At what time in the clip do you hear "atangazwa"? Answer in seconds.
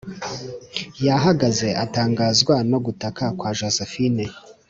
1.83-2.55